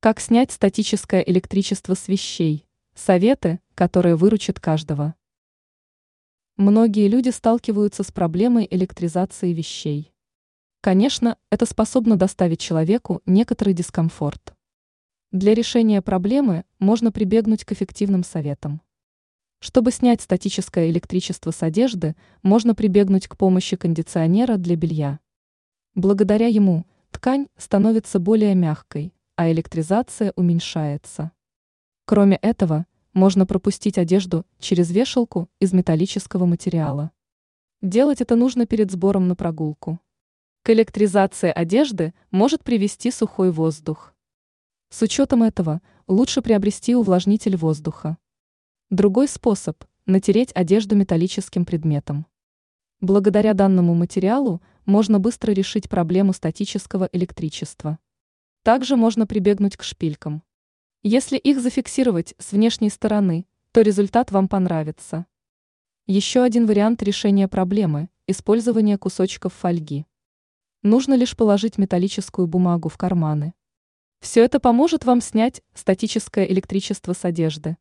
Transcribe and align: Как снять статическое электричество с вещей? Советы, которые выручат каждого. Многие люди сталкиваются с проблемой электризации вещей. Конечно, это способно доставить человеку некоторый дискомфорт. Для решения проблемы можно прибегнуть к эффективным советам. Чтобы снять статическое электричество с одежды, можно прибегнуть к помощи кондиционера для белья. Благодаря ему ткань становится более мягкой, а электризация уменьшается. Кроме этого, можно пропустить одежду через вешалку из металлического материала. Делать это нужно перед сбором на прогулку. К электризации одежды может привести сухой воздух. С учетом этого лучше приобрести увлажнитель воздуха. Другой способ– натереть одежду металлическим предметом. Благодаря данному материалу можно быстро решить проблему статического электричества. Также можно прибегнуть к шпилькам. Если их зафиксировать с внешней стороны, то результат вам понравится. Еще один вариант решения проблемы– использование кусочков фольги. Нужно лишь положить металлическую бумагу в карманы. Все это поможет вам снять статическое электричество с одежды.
Как 0.00 0.20
снять 0.20 0.52
статическое 0.52 1.22
электричество 1.22 1.94
с 1.94 2.06
вещей? 2.06 2.68
Советы, 2.94 3.58
которые 3.74 4.14
выручат 4.14 4.60
каждого. 4.60 5.16
Многие 6.56 7.08
люди 7.08 7.30
сталкиваются 7.30 8.04
с 8.04 8.12
проблемой 8.12 8.68
электризации 8.70 9.52
вещей. 9.52 10.12
Конечно, 10.82 11.36
это 11.50 11.66
способно 11.66 12.14
доставить 12.14 12.60
человеку 12.60 13.22
некоторый 13.26 13.74
дискомфорт. 13.74 14.54
Для 15.32 15.52
решения 15.52 16.00
проблемы 16.00 16.64
можно 16.78 17.10
прибегнуть 17.10 17.64
к 17.64 17.72
эффективным 17.72 18.22
советам. 18.22 18.80
Чтобы 19.58 19.90
снять 19.90 20.20
статическое 20.20 20.90
электричество 20.90 21.50
с 21.50 21.60
одежды, 21.64 22.14
можно 22.44 22.76
прибегнуть 22.76 23.26
к 23.26 23.36
помощи 23.36 23.74
кондиционера 23.74 24.58
для 24.58 24.76
белья. 24.76 25.18
Благодаря 25.96 26.46
ему 26.46 26.86
ткань 27.10 27.48
становится 27.56 28.20
более 28.20 28.54
мягкой, 28.54 29.12
а 29.38 29.52
электризация 29.52 30.32
уменьшается. 30.34 31.30
Кроме 32.06 32.38
этого, 32.38 32.86
можно 33.12 33.46
пропустить 33.46 33.96
одежду 33.96 34.44
через 34.58 34.90
вешалку 34.90 35.48
из 35.60 35.72
металлического 35.72 36.44
материала. 36.44 37.12
Делать 37.80 38.20
это 38.20 38.34
нужно 38.34 38.66
перед 38.66 38.90
сбором 38.90 39.28
на 39.28 39.36
прогулку. 39.36 40.00
К 40.64 40.70
электризации 40.70 41.50
одежды 41.50 42.14
может 42.32 42.64
привести 42.64 43.12
сухой 43.12 43.52
воздух. 43.52 44.12
С 44.88 45.02
учетом 45.02 45.44
этого 45.44 45.82
лучше 46.08 46.42
приобрести 46.42 46.96
увлажнитель 46.96 47.56
воздуха. 47.56 48.18
Другой 48.90 49.28
способ– 49.28 49.84
натереть 50.04 50.50
одежду 50.56 50.96
металлическим 50.96 51.64
предметом. 51.64 52.26
Благодаря 53.00 53.54
данному 53.54 53.94
материалу 53.94 54.60
можно 54.84 55.20
быстро 55.20 55.52
решить 55.52 55.88
проблему 55.88 56.32
статического 56.32 57.08
электричества. 57.12 58.00
Также 58.68 58.96
можно 58.96 59.26
прибегнуть 59.26 59.78
к 59.78 59.82
шпилькам. 59.82 60.42
Если 61.02 61.38
их 61.38 61.58
зафиксировать 61.58 62.34
с 62.36 62.52
внешней 62.52 62.90
стороны, 62.90 63.46
то 63.72 63.80
результат 63.80 64.30
вам 64.30 64.46
понравится. 64.46 65.24
Еще 66.06 66.42
один 66.42 66.66
вариант 66.66 67.02
решения 67.02 67.48
проблемы– 67.48 68.10
использование 68.26 68.98
кусочков 68.98 69.54
фольги. 69.54 70.04
Нужно 70.82 71.14
лишь 71.14 71.34
положить 71.34 71.78
металлическую 71.78 72.46
бумагу 72.46 72.90
в 72.90 72.98
карманы. 72.98 73.54
Все 74.20 74.44
это 74.44 74.60
поможет 74.60 75.06
вам 75.06 75.22
снять 75.22 75.62
статическое 75.72 76.44
электричество 76.44 77.14
с 77.14 77.24
одежды. 77.24 77.78